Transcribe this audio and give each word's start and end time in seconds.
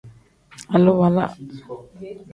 Aliwala. 0.75 1.25